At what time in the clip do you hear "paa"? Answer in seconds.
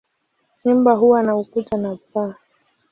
2.13-2.35